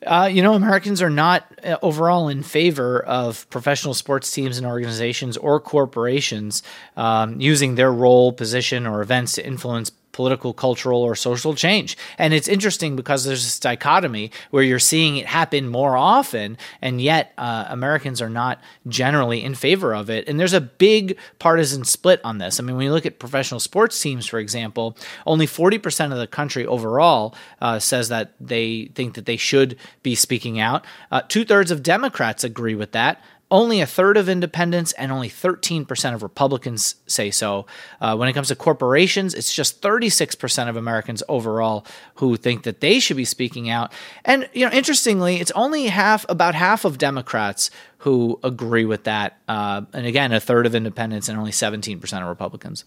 Uh, 0.06 0.30
you 0.32 0.42
know, 0.42 0.54
Americans 0.54 1.02
are 1.02 1.10
not 1.10 1.46
uh, 1.62 1.76
overall 1.82 2.28
in 2.28 2.42
favor 2.42 3.00
of 3.02 3.48
professional 3.50 3.92
sports 3.92 4.32
teams 4.32 4.56
and 4.56 4.66
organizations 4.66 5.36
or 5.36 5.60
corporations 5.60 6.62
um, 6.96 7.38
using 7.40 7.74
their 7.74 7.92
role, 7.92 8.32
position, 8.32 8.86
or 8.86 9.02
events 9.02 9.34
to 9.34 9.46
influence 9.46 9.90
political, 10.12 10.52
cultural, 10.52 11.02
or 11.02 11.14
social 11.14 11.54
change. 11.54 11.96
And 12.18 12.34
it's 12.34 12.48
interesting 12.48 12.96
because 12.96 13.24
there's 13.24 13.44
this 13.44 13.58
dichotomy 13.58 14.30
where 14.50 14.62
you're 14.62 14.78
seeing 14.78 15.16
it 15.16 15.26
happen 15.26 15.68
more 15.68 15.96
often, 15.96 16.58
and 16.82 17.00
yet 17.00 17.32
uh, 17.38 17.66
Americans 17.68 18.20
are 18.20 18.30
not 18.30 18.60
generally 18.88 19.42
in 19.42 19.54
favor 19.54 19.94
of 19.94 20.10
it. 20.10 20.28
And 20.28 20.38
there's 20.38 20.52
a 20.52 20.60
big 20.60 21.18
partisan 21.38 21.84
split 21.84 22.20
on 22.24 22.38
this. 22.38 22.58
I 22.58 22.62
mean, 22.62 22.76
when 22.76 22.86
you 22.86 22.92
look 22.92 23.06
at 23.06 23.18
professional 23.18 23.60
sports 23.60 24.00
teams, 24.00 24.26
for 24.26 24.38
example, 24.38 24.96
only 25.26 25.46
40% 25.46 26.12
of 26.12 26.18
the 26.18 26.26
country 26.26 26.66
overall 26.66 27.34
uh, 27.60 27.78
says 27.78 28.08
that 28.08 28.32
they 28.40 28.90
think 28.94 29.14
that 29.14 29.26
they 29.26 29.36
should 29.36 29.76
be 30.02 30.14
speaking 30.14 30.58
out. 30.58 30.84
Uh, 31.10 31.22
Two 31.28 31.44
thirds 31.44 31.70
of 31.70 31.82
Democrats 31.82 32.44
agree 32.44 32.74
with 32.74 32.92
that 32.92 33.22
only 33.50 33.80
a 33.80 33.86
third 33.86 34.16
of 34.16 34.28
independents 34.28 34.92
and 34.92 35.10
only 35.10 35.28
13% 35.28 36.14
of 36.14 36.22
Republicans 36.22 36.96
say 37.06 37.30
so. 37.30 37.66
Uh, 38.00 38.16
when 38.16 38.28
it 38.28 38.32
comes 38.32 38.48
to 38.48 38.56
corporations, 38.56 39.34
it's 39.34 39.52
just 39.52 39.82
36% 39.82 40.68
of 40.68 40.76
Americans 40.76 41.22
overall 41.28 41.84
who 42.16 42.36
think 42.36 42.62
that 42.62 42.80
they 42.80 43.00
should 43.00 43.16
be 43.16 43.24
speaking 43.24 43.68
out. 43.68 43.92
And, 44.24 44.48
you 44.52 44.64
know, 44.64 44.72
interestingly, 44.72 45.36
it's 45.36 45.50
only 45.52 45.86
half, 45.86 46.24
about 46.28 46.54
half 46.54 46.84
of 46.84 46.98
Democrats 46.98 47.70
who 47.98 48.38
agree 48.44 48.84
with 48.84 49.04
that. 49.04 49.38
Uh, 49.48 49.82
and 49.92 50.06
again, 50.06 50.32
a 50.32 50.40
third 50.40 50.66
of 50.66 50.74
independents 50.74 51.28
and 51.28 51.38
only 51.38 51.52
17% 51.52 52.22
of 52.22 52.28
Republicans. 52.28 52.84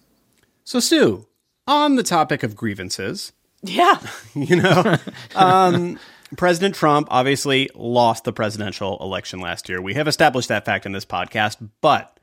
So, 0.63 0.79
Sue, 0.79 1.27
on 1.67 1.95
the 1.95 2.03
topic 2.03 2.41
of 2.41 2.55
grievances, 2.55 3.33
yeah. 3.63 3.99
you 4.33 4.57
know, 4.57 4.97
um, 5.35 5.99
President 6.37 6.75
Trump 6.75 7.07
obviously 7.11 7.69
lost 7.75 8.23
the 8.23 8.33
presidential 8.33 8.97
election 8.99 9.39
last 9.39 9.69
year. 9.69 9.81
We 9.81 9.93
have 9.95 10.07
established 10.07 10.49
that 10.49 10.65
fact 10.65 10.85
in 10.85 10.91
this 10.91 11.05
podcast, 11.05 11.69
but 11.81 12.19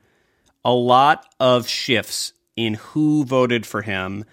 a 0.63 0.73
lot 0.73 1.25
of 1.39 1.67
shifts 1.67 2.33
in 2.55 2.75
who 2.75 3.23
voted 3.23 3.65
for 3.65 3.81
him 3.81 4.25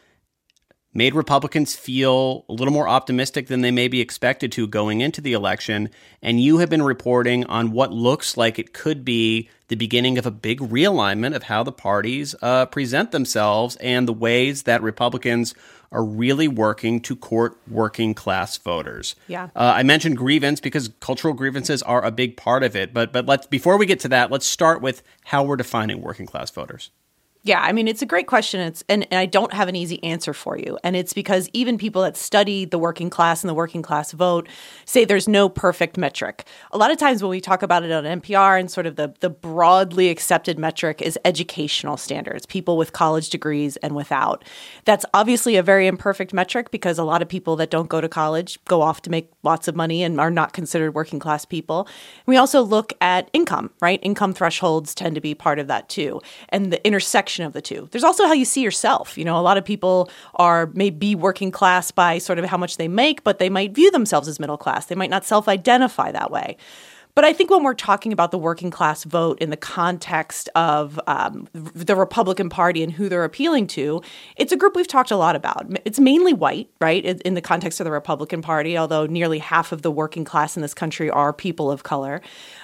made 0.98 1.14
Republicans 1.14 1.76
feel 1.76 2.44
a 2.48 2.52
little 2.52 2.74
more 2.74 2.88
optimistic 2.88 3.46
than 3.46 3.60
they 3.60 3.70
may 3.70 3.86
be 3.86 4.00
expected 4.00 4.50
to 4.52 4.66
going 4.66 5.00
into 5.00 5.20
the 5.20 5.32
election. 5.32 5.88
And 6.20 6.40
you 6.42 6.58
have 6.58 6.68
been 6.68 6.82
reporting 6.82 7.44
on 7.46 7.70
what 7.70 7.92
looks 7.92 8.36
like 8.36 8.58
it 8.58 8.74
could 8.74 9.04
be 9.04 9.48
the 9.68 9.76
beginning 9.76 10.18
of 10.18 10.26
a 10.26 10.30
big 10.30 10.58
realignment 10.60 11.36
of 11.36 11.44
how 11.44 11.62
the 11.62 11.72
parties 11.72 12.34
uh, 12.42 12.66
present 12.66 13.12
themselves 13.12 13.76
and 13.76 14.08
the 14.08 14.12
ways 14.12 14.64
that 14.64 14.82
Republicans 14.82 15.54
are 15.92 16.04
really 16.04 16.48
working 16.48 17.00
to 17.00 17.14
court 17.14 17.56
working 17.68 18.12
class 18.12 18.56
voters. 18.58 19.14
Yeah. 19.28 19.44
Uh, 19.54 19.74
I 19.76 19.84
mentioned 19.84 20.16
grievance 20.16 20.60
because 20.60 20.90
cultural 21.00 21.32
grievances 21.32 21.82
are 21.82 22.04
a 22.04 22.10
big 22.10 22.36
part 22.36 22.62
of 22.62 22.74
it. 22.74 22.92
But 22.92 23.12
but 23.12 23.26
let's 23.26 23.46
before 23.46 23.78
we 23.78 23.86
get 23.86 24.00
to 24.00 24.08
that, 24.08 24.30
let's 24.30 24.46
start 24.46 24.82
with 24.82 25.02
how 25.24 25.44
we're 25.44 25.56
defining 25.56 26.02
working 26.02 26.26
class 26.26 26.50
voters. 26.50 26.90
Yeah, 27.48 27.62
I 27.62 27.72
mean, 27.72 27.88
it's 27.88 28.02
a 28.02 28.06
great 28.06 28.26
question. 28.26 28.60
It's 28.60 28.84
and, 28.90 29.06
and, 29.10 29.18
I 29.18 29.24
don't 29.24 29.54
have 29.54 29.68
an 29.68 29.74
easy 29.74 30.04
answer 30.04 30.34
for 30.34 30.58
you. 30.58 30.78
And 30.84 30.94
it's 30.94 31.14
because 31.14 31.48
even 31.54 31.78
people 31.78 32.02
that 32.02 32.14
study 32.14 32.66
the 32.66 32.78
working 32.78 33.08
class 33.08 33.42
and 33.42 33.48
the 33.48 33.54
working 33.54 33.80
class 33.80 34.12
vote 34.12 34.46
say 34.84 35.06
there's 35.06 35.26
no 35.26 35.48
perfect 35.48 35.96
metric. 35.96 36.44
A 36.72 36.76
lot 36.76 36.90
of 36.90 36.98
times 36.98 37.22
when 37.22 37.30
we 37.30 37.40
talk 37.40 37.62
about 37.62 37.84
it 37.84 37.90
on 37.90 38.04
NPR 38.04 38.60
and 38.60 38.70
sort 38.70 38.84
of 38.84 38.96
the, 38.96 39.14
the 39.20 39.30
broadly 39.30 40.10
accepted 40.10 40.58
metric 40.58 41.00
is 41.00 41.18
educational 41.24 41.96
standards, 41.96 42.44
people 42.44 42.76
with 42.76 42.92
college 42.92 43.30
degrees 43.30 43.78
and 43.78 43.96
without. 43.96 44.44
That's 44.84 45.06
obviously 45.14 45.56
a 45.56 45.62
very 45.62 45.86
imperfect 45.86 46.34
metric 46.34 46.70
because 46.70 46.98
a 46.98 47.04
lot 47.04 47.22
of 47.22 47.30
people 47.30 47.56
that 47.56 47.70
don't 47.70 47.88
go 47.88 48.02
to 48.02 48.10
college 48.10 48.62
go 48.66 48.82
off 48.82 49.00
to 49.02 49.10
make 49.10 49.30
lots 49.42 49.68
of 49.68 49.74
money 49.74 50.02
and 50.02 50.20
are 50.20 50.30
not 50.30 50.52
considered 50.52 50.94
working 50.94 51.18
class 51.18 51.46
people. 51.46 51.88
We 52.26 52.36
also 52.36 52.60
look 52.60 52.92
at 53.00 53.30
income, 53.32 53.70
right? 53.80 54.00
Income 54.02 54.34
thresholds 54.34 54.94
tend 54.94 55.14
to 55.14 55.22
be 55.22 55.34
part 55.34 55.58
of 55.58 55.66
that 55.68 55.88
too. 55.88 56.20
And 56.50 56.70
the 56.70 56.86
intersection 56.86 57.37
of 57.44 57.52
the 57.52 57.62
two. 57.62 57.88
There's 57.90 58.04
also 58.04 58.26
how 58.26 58.32
you 58.32 58.44
see 58.44 58.62
yourself. 58.62 59.16
You 59.18 59.24
know, 59.24 59.38
a 59.38 59.42
lot 59.42 59.56
of 59.56 59.64
people 59.64 60.10
are 60.34 60.66
may 60.74 60.90
be 60.90 61.14
working 61.14 61.50
class 61.50 61.90
by 61.90 62.18
sort 62.18 62.38
of 62.38 62.44
how 62.44 62.56
much 62.56 62.76
they 62.76 62.88
make, 62.88 63.24
but 63.24 63.38
they 63.38 63.48
might 63.48 63.74
view 63.74 63.90
themselves 63.90 64.28
as 64.28 64.40
middle 64.40 64.58
class. 64.58 64.86
They 64.86 64.94
might 64.94 65.10
not 65.10 65.24
self-identify 65.24 66.12
that 66.12 66.30
way. 66.30 66.56
But 67.18 67.24
I 67.24 67.32
think 67.32 67.50
when 67.50 67.64
we're 67.64 67.74
talking 67.74 68.12
about 68.12 68.30
the 68.30 68.38
working 68.38 68.70
class 68.70 69.02
vote 69.02 69.40
in 69.40 69.50
the 69.50 69.56
context 69.56 70.48
of 70.54 71.00
um, 71.08 71.48
the 71.52 71.96
Republican 71.96 72.48
Party 72.48 72.80
and 72.80 72.92
who 72.92 73.08
they're 73.08 73.24
appealing 73.24 73.66
to, 73.74 74.02
it's 74.36 74.52
a 74.52 74.56
group 74.56 74.76
we've 74.76 74.86
talked 74.86 75.10
a 75.10 75.16
lot 75.16 75.34
about. 75.34 75.66
It's 75.84 75.98
mainly 75.98 76.32
white, 76.32 76.70
right, 76.80 77.04
in 77.04 77.34
the 77.34 77.40
context 77.40 77.80
of 77.80 77.86
the 77.86 77.90
Republican 77.90 78.40
Party, 78.40 78.78
although 78.78 79.06
nearly 79.06 79.40
half 79.40 79.72
of 79.72 79.82
the 79.82 79.90
working 79.90 80.24
class 80.24 80.54
in 80.54 80.62
this 80.62 80.74
country 80.74 81.10
are 81.10 81.32
people 81.32 81.72
of 81.72 81.82
color. 81.82 82.20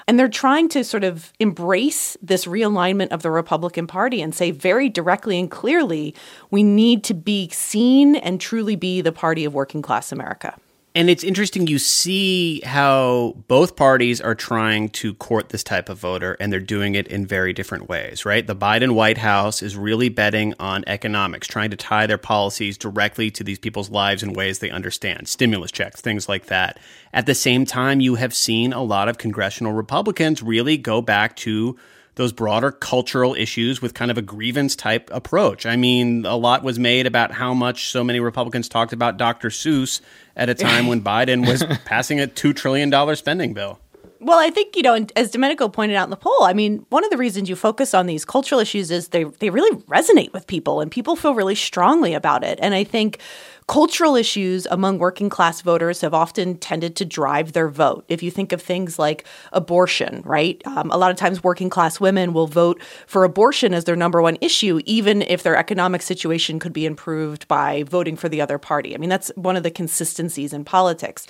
And 0.07 0.21
they're 0.21 0.29
trying 0.29 0.69
to 0.69 0.85
sort 0.85 1.03
of 1.03 1.33
embrace 1.41 2.17
this 2.23 2.45
realignment 2.45 3.09
of 3.09 3.23
the 3.23 3.33
Republican 3.33 3.89
Party 3.89 4.23
and 4.23 4.33
say 4.33 4.53
very 4.53 4.89
directly 4.89 5.37
and 5.41 5.51
clearly 5.51 6.15
we 6.53 6.63
need 6.63 7.03
to 7.03 7.15
be 7.15 7.49
seen 7.49 8.15
and 8.15 8.41
truly 8.41 8.77
be 8.77 9.01
the 9.01 9.11
party 9.11 9.45
of 9.45 9.53
working 9.53 9.83
class 9.83 10.13
America. 10.13 10.57
And 10.97 11.11
it's 11.11 11.25
interesting 11.25 11.67
you 11.67 11.81
see 11.81 12.61
how 12.61 13.35
both 13.49 13.75
parties 13.75 14.21
are 14.21 14.37
trying 14.37 14.91
to 14.91 15.13
court 15.15 15.49
this 15.49 15.65
type 15.65 15.89
of 15.89 15.99
voter 15.99 16.37
and 16.39 16.53
they're 16.53 16.61
doing 16.61 16.95
it 16.95 17.09
in 17.09 17.27
very 17.27 17.53
different 17.53 17.89
ways, 17.89 18.25
right? 18.25 18.47
The 18.47 18.55
Biden 18.55 18.95
White 18.95 19.19
House 19.19 19.61
is 19.61 19.77
really 19.77 20.09
betting 20.09 20.55
on 20.61 20.85
economics, 20.87 21.49
trying 21.49 21.71
to 21.71 21.77
tie 21.77 22.07
their 22.07 22.17
policies 22.17 22.79
directly 22.79 23.29
to 23.33 23.43
these 23.43 23.59
people's 23.59 23.91
lives 23.91 24.23
in 24.23 24.35
ways 24.35 24.61
they 24.61 24.71
understand, 24.71 25.27
stimulus 25.27 25.73
checks, 25.73 26.01
things 26.01 26.29
like 26.29 26.47
that. 26.47 26.79
At 27.13 27.27
the 27.27 27.35
same 27.35 27.67
time, 27.67 27.99
you 27.99 28.15
have 28.15 28.33
seen 28.33 28.73
a 28.73 28.83
lot 28.83 29.09
of 29.09 29.19
congressional 29.19 29.73
Republicans 29.73 30.45
really 30.45 30.77
go 30.77 31.03
back 31.03 31.35
to 31.39 31.77
those 32.17 32.33
broader 32.33 32.71
cultural 32.71 33.35
issues 33.35 33.83
with 33.83 33.95
kind 33.95 34.11
of 34.11 34.19
a 34.19 34.23
grievance 34.23 34.77
type 34.77 35.11
approach. 35.13 35.67
I 35.67 35.77
mean, 35.77 36.25
a 36.27 36.37
lot 36.37 36.63
was 36.63 36.79
made 36.79 37.07
about 37.07 37.33
how 37.33 37.55
much 37.55 37.89
so 37.89 38.05
many 38.05 38.21
Republicans 38.21 38.69
talked 38.69 38.93
about 38.93 39.17
Dr. 39.17 39.49
Seuss 39.49 40.01
at 40.37 40.49
a 40.49 40.55
time 40.55 40.87
when 40.87 41.01
Biden 41.05 41.47
was 41.47 41.65
passing 41.85 42.21
a 42.21 42.27
$2 42.27 42.55
trillion 42.55 43.17
spending 43.17 43.55
bill. 43.55 43.79
Well, 44.25 44.39
I 44.39 44.49
think, 44.49 44.75
you 44.75 44.81
know, 44.81 45.07
as 45.17 45.31
Domenico 45.31 45.69
pointed 45.69 45.97
out 45.97 46.05
in 46.05 46.11
the 46.11 46.17
poll, 46.17 46.45
I 46.45 46.55
mean, 46.55 46.87
one 46.89 47.05
of 47.05 47.11
the 47.11 47.19
reasons 47.19 47.51
you 47.51 47.57
focus 47.57 47.93
on 47.93 48.07
these 48.07 48.25
cultural 48.25 48.59
issues 48.59 48.91
is 48.91 49.09
they, 49.09 49.25
they 49.25 49.51
really 49.51 49.79
resonate 49.83 50.33
with 50.33 50.47
people 50.47 50.81
and 50.81 50.91
people 50.91 51.15
feel 51.15 51.35
really 51.35 51.55
strongly 51.55 52.15
about 52.15 52.43
it. 52.43 52.59
And 52.63 52.73
I 52.73 52.85
think 52.85 53.19
cultural 53.67 54.17
issues 54.17 54.65
among 54.71 54.99
working 54.99 55.29
class 55.29 55.61
voters 55.61 56.01
have 56.01 56.15
often 56.15 56.57
tended 56.57 56.97
to 56.97 57.05
drive 57.05 57.53
their 57.53 57.69
vote. 57.69 58.07
If 58.09 58.23
you 58.23 58.31
think 58.31 58.53
of 58.53 58.63
things 58.63 58.99
like 58.99 59.27
abortion, 59.53 60.23
right? 60.25 60.63
Um, 60.67 60.91
a 60.91 60.97
lot 60.97 61.11
of 61.11 61.19
times 61.19 61.45
working 61.45 61.69
class 61.69 62.01
women 62.01 62.33
will 62.33 62.47
vote 62.47 62.83
for 63.07 63.25
abortion 63.25 63.75
as 63.75 63.85
their 63.85 63.95
number 63.95 64.23
one 64.23 64.39
issue, 64.41 64.81
even 64.87 65.21
if 65.21 65.43
their 65.43 65.57
economic 65.57 66.01
situation 66.01 66.59
could 66.59 66.73
be 66.73 66.87
improved 66.87 67.47
by 67.47 67.83
voting 67.83 68.17
for 68.17 68.31
the 68.31 68.41
other 68.41 68.57
party. 68.57 68.95
I 68.95 68.99
mean, 68.99 69.11
that's 69.11 69.31
one 69.37 69.57
of 69.57 69.65
the 69.65 69.71
consistencies 69.71 70.55
in 70.55 70.65
politics. 70.65 71.27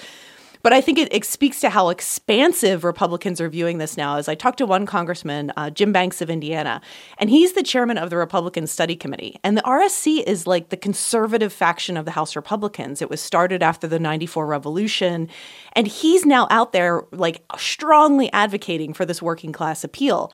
But 0.64 0.72
I 0.72 0.80
think 0.80 0.98
it, 0.98 1.12
it, 1.12 1.26
speaks 1.26 1.60
to 1.60 1.68
how 1.68 1.90
expansive 1.90 2.84
Republicans 2.84 3.38
are 3.38 3.50
viewing 3.50 3.76
this 3.76 3.98
now. 3.98 4.16
As 4.16 4.30
I 4.30 4.34
talked 4.34 4.56
to 4.58 4.66
one 4.66 4.86
congressman, 4.86 5.52
uh, 5.58 5.68
Jim 5.68 5.92
Banks 5.92 6.22
of 6.22 6.30
Indiana, 6.30 6.80
and 7.18 7.28
he's 7.28 7.52
the 7.52 7.62
chairman 7.62 7.98
of 7.98 8.08
the 8.08 8.16
Republican 8.16 8.66
Study 8.66 8.96
Committee. 8.96 9.38
And 9.44 9.58
the 9.58 9.62
RSC 9.62 10.24
is 10.26 10.46
like 10.46 10.70
the 10.70 10.78
conservative 10.78 11.52
faction 11.52 11.98
of 11.98 12.06
the 12.06 12.12
House 12.12 12.34
Republicans. 12.34 13.02
It 13.02 13.10
was 13.10 13.20
started 13.20 13.62
after 13.62 13.86
the 13.86 13.98
94 13.98 14.46
revolution. 14.46 15.28
And 15.74 15.86
he's 15.86 16.24
now 16.24 16.46
out 16.50 16.72
there, 16.72 17.02
like, 17.12 17.44
strongly 17.58 18.32
advocating 18.32 18.94
for 18.94 19.04
this 19.04 19.20
working 19.20 19.52
class 19.52 19.84
appeal. 19.84 20.32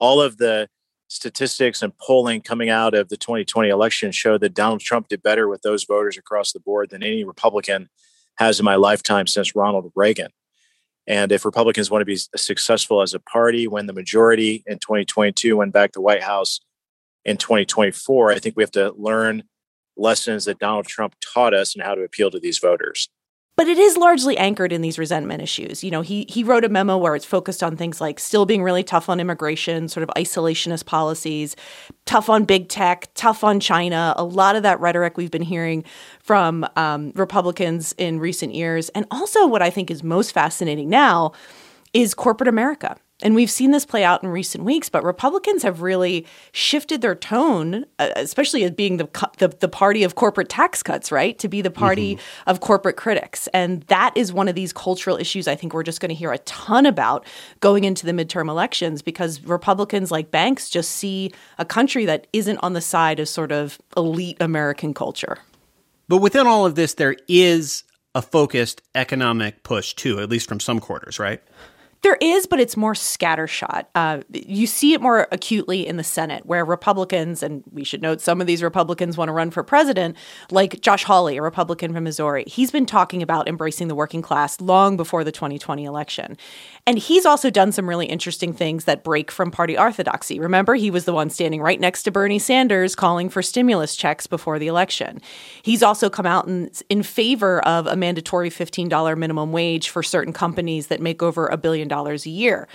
All 0.00 0.20
of 0.20 0.38
the 0.38 0.68
statistics 1.06 1.82
and 1.82 1.96
polling 1.98 2.40
coming 2.40 2.68
out 2.68 2.94
of 2.94 3.10
the 3.10 3.16
2020 3.16 3.68
election 3.68 4.10
show 4.10 4.38
that 4.38 4.54
Donald 4.54 4.80
Trump 4.80 5.06
did 5.06 5.22
better 5.22 5.46
with 5.46 5.62
those 5.62 5.84
voters 5.84 6.18
across 6.18 6.50
the 6.50 6.58
board 6.58 6.90
than 6.90 7.04
any 7.04 7.22
Republican 7.22 7.88
has 8.38 8.58
in 8.58 8.64
my 8.64 8.76
lifetime 8.76 9.26
since 9.26 9.54
Ronald 9.54 9.92
Reagan. 9.94 10.30
And 11.06 11.32
if 11.32 11.44
Republicans 11.44 11.90
want 11.90 12.02
to 12.02 12.06
be 12.06 12.18
successful 12.36 13.02
as 13.02 13.14
a 13.14 13.20
party, 13.20 13.66
win 13.66 13.86
the 13.86 13.92
majority 13.92 14.62
in 14.66 14.78
2022, 14.78 15.56
win 15.56 15.70
back 15.70 15.92
to 15.92 15.98
the 15.98 16.02
White 16.02 16.22
House 16.22 16.60
in 17.24 17.36
2024, 17.36 18.30
I 18.30 18.38
think 18.38 18.56
we 18.56 18.62
have 18.62 18.70
to 18.72 18.92
learn 18.96 19.44
lessons 19.96 20.44
that 20.44 20.58
Donald 20.58 20.86
Trump 20.86 21.14
taught 21.20 21.54
us 21.54 21.74
and 21.74 21.82
how 21.82 21.94
to 21.94 22.02
appeal 22.02 22.30
to 22.30 22.38
these 22.38 22.58
voters 22.58 23.08
but 23.58 23.66
it 23.66 23.76
is 23.76 23.96
largely 23.96 24.38
anchored 24.38 24.70
in 24.70 24.82
these 24.82 25.00
resentment 25.00 25.42
issues. 25.42 25.82
You 25.82 25.90
know, 25.90 26.00
he 26.00 26.26
he 26.28 26.44
wrote 26.44 26.64
a 26.64 26.68
memo 26.68 26.96
where 26.96 27.16
it's 27.16 27.24
focused 27.24 27.60
on 27.60 27.76
things 27.76 28.00
like 28.00 28.20
still 28.20 28.46
being 28.46 28.62
really 28.62 28.84
tough 28.84 29.08
on 29.08 29.18
immigration, 29.18 29.88
sort 29.88 30.04
of 30.04 30.10
isolationist 30.10 30.86
policies, 30.86 31.56
tough 32.06 32.28
on 32.30 32.44
big 32.44 32.68
tech, 32.68 33.08
tough 33.14 33.42
on 33.42 33.58
China. 33.58 34.14
A 34.16 34.22
lot 34.22 34.54
of 34.54 34.62
that 34.62 34.78
rhetoric 34.78 35.16
we've 35.16 35.32
been 35.32 35.42
hearing 35.42 35.82
from 36.22 36.64
um, 36.76 37.10
Republicans 37.16 37.96
in 37.98 38.20
recent 38.20 38.54
years, 38.54 38.90
and 38.90 39.06
also 39.10 39.44
what 39.48 39.60
I 39.60 39.70
think 39.70 39.90
is 39.90 40.04
most 40.04 40.30
fascinating 40.30 40.88
now 40.88 41.32
is 41.92 42.14
corporate 42.14 42.46
America. 42.46 42.96
And 43.20 43.34
we've 43.34 43.50
seen 43.50 43.72
this 43.72 43.84
play 43.84 44.04
out 44.04 44.22
in 44.22 44.28
recent 44.28 44.64
weeks, 44.64 44.88
but 44.88 45.02
Republicans 45.02 45.64
have 45.64 45.82
really 45.82 46.24
shifted 46.52 47.00
their 47.00 47.16
tone, 47.16 47.84
uh, 47.98 48.10
especially 48.14 48.62
as 48.62 48.70
being 48.70 48.98
the, 48.98 49.08
the, 49.38 49.48
the 49.48 49.68
party 49.68 50.04
of 50.04 50.14
corporate 50.14 50.48
tax 50.48 50.84
cuts, 50.84 51.10
right? 51.10 51.36
To 51.40 51.48
be 51.48 51.60
the 51.60 51.70
party 51.70 52.14
mm-hmm. 52.14 52.50
of 52.50 52.60
corporate 52.60 52.96
critics, 52.96 53.48
and 53.48 53.82
that 53.84 54.16
is 54.16 54.32
one 54.32 54.46
of 54.46 54.54
these 54.54 54.72
cultural 54.72 55.16
issues 55.16 55.48
I 55.48 55.56
think 55.56 55.74
we're 55.74 55.82
just 55.82 56.00
going 56.00 56.10
to 56.10 56.14
hear 56.14 56.32
a 56.32 56.38
ton 56.38 56.86
about 56.86 57.26
going 57.60 57.82
into 57.82 58.06
the 58.06 58.12
midterm 58.12 58.48
elections 58.48 59.02
because 59.02 59.40
Republicans 59.42 60.12
like 60.12 60.30
Banks 60.30 60.70
just 60.70 60.92
see 60.92 61.32
a 61.58 61.64
country 61.64 62.04
that 62.04 62.28
isn't 62.32 62.58
on 62.58 62.74
the 62.74 62.80
side 62.80 63.18
of 63.18 63.28
sort 63.28 63.50
of 63.50 63.78
elite 63.96 64.36
American 64.40 64.94
culture. 64.94 65.38
But 66.06 66.18
within 66.18 66.46
all 66.46 66.64
of 66.64 66.76
this, 66.76 66.94
there 66.94 67.16
is 67.26 67.82
a 68.14 68.22
focused 68.22 68.80
economic 68.94 69.62
push 69.62 69.94
too, 69.94 70.20
at 70.20 70.30
least 70.30 70.48
from 70.48 70.60
some 70.60 70.80
quarters, 70.80 71.18
right? 71.18 71.42
There 72.02 72.16
is, 72.20 72.46
but 72.46 72.60
it's 72.60 72.76
more 72.76 72.94
scattershot. 72.94 73.86
Uh, 73.94 74.20
you 74.32 74.66
see 74.66 74.92
it 74.92 75.00
more 75.00 75.26
acutely 75.32 75.86
in 75.86 75.96
the 75.96 76.04
Senate, 76.04 76.46
where 76.46 76.64
Republicans, 76.64 77.42
and 77.42 77.64
we 77.72 77.82
should 77.82 78.02
note 78.02 78.20
some 78.20 78.40
of 78.40 78.46
these 78.46 78.62
Republicans 78.62 79.16
want 79.16 79.28
to 79.28 79.32
run 79.32 79.50
for 79.50 79.64
president, 79.64 80.16
like 80.50 80.80
Josh 80.80 81.04
Hawley, 81.04 81.36
a 81.36 81.42
Republican 81.42 81.92
from 81.92 82.04
Missouri. 82.04 82.44
He's 82.46 82.70
been 82.70 82.86
talking 82.86 83.22
about 83.22 83.48
embracing 83.48 83.88
the 83.88 83.96
working 83.96 84.22
class 84.22 84.60
long 84.60 84.96
before 84.96 85.24
the 85.24 85.32
2020 85.32 85.84
election. 85.84 86.36
And 86.88 86.98
he's 86.98 87.26
also 87.26 87.50
done 87.50 87.70
some 87.70 87.86
really 87.86 88.06
interesting 88.06 88.54
things 88.54 88.86
that 88.86 89.04
break 89.04 89.30
from 89.30 89.50
party 89.50 89.76
orthodoxy. 89.76 90.40
Remember, 90.40 90.74
he 90.74 90.90
was 90.90 91.04
the 91.04 91.12
one 91.12 91.28
standing 91.28 91.60
right 91.60 91.78
next 91.78 92.04
to 92.04 92.10
Bernie 92.10 92.38
Sanders 92.38 92.94
calling 92.94 93.28
for 93.28 93.42
stimulus 93.42 93.94
checks 93.94 94.26
before 94.26 94.58
the 94.58 94.68
election. 94.68 95.20
He's 95.60 95.82
also 95.82 96.08
come 96.08 96.24
out 96.24 96.48
in, 96.48 96.70
in 96.88 97.02
favor 97.02 97.62
of 97.66 97.86
a 97.86 97.94
mandatory 97.94 98.48
$15 98.48 99.18
minimum 99.18 99.52
wage 99.52 99.90
for 99.90 100.02
certain 100.02 100.32
companies 100.32 100.86
that 100.86 101.02
make 101.02 101.22
over 101.22 101.46
a 101.48 101.58
billion 101.58 101.88
dollars 101.88 102.24
a 102.24 102.30
year. 102.30 102.66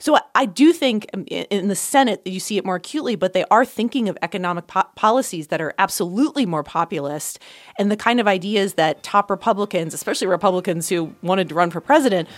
So 0.00 0.18
I 0.34 0.46
do 0.46 0.72
think 0.72 1.06
um, 1.12 1.24
in 1.26 1.68
the 1.68 1.76
Senate 1.76 2.22
you 2.24 2.40
see 2.40 2.56
it 2.56 2.64
more 2.64 2.76
acutely, 2.76 3.16
but 3.16 3.34
they 3.34 3.44
are 3.50 3.66
thinking 3.66 4.08
of 4.08 4.16
economic 4.22 4.66
po- 4.66 4.84
policies 4.96 5.48
that 5.48 5.60
are 5.60 5.74
absolutely 5.78 6.46
more 6.46 6.62
populist 6.62 7.38
and 7.78 7.90
the 7.90 7.98
kind 7.98 8.18
of 8.18 8.26
ideas 8.26 8.74
that 8.74 9.02
top 9.02 9.30
Republicans, 9.30 9.92
especially 9.92 10.26
Republicans 10.26 10.88
who 10.88 11.14
wanted 11.22 11.50
to 11.50 11.54
run 11.54 11.70
for 11.70 11.82
president, 11.82 12.28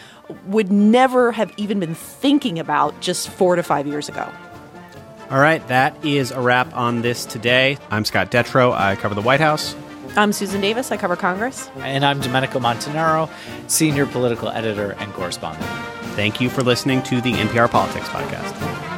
would 0.47 0.73
never 0.73 1.31
have 1.31 1.53
even 1.57 1.79
been 1.79 1.95
thinking 1.95 2.59
about 2.59 3.01
just 3.01 3.29
four 3.31 3.55
to 3.55 3.63
five 3.63 3.87
years 3.87 4.09
ago. 4.09 4.29
All 5.31 5.39
right, 5.39 5.67
that 5.69 6.05
is 6.05 6.33
a 6.33 6.41
wrap 6.41 6.75
on 6.75 7.03
this 7.03 7.25
today. 7.25 7.79
I'm 7.91 8.05
Scott 8.05 8.33
Detrow. 8.33 8.73
I 8.73 8.97
cover 8.97 9.15
the 9.15 9.23
White 9.23 9.41
House. 9.41 9.77
I'm 10.17 10.33
Susan 10.33 10.61
Davis. 10.61 10.91
I 10.91 10.97
cover 10.97 11.15
Congress. 11.15 11.71
And 11.77 12.05
I'm 12.05 12.21
Domenico 12.21 12.59
Montanaro, 12.59 13.31
senior 13.69 14.05
political 14.05 14.49
editor 14.49 14.97
and 14.99 15.13
correspondent. 15.15 15.65
Thank 16.15 16.41
you 16.41 16.51
for 16.51 16.63
listening 16.63 17.03
to 17.05 17.21
the 17.21 17.33
NPR 17.33 17.71
Politics 17.71 18.09
Podcast. 18.09 18.92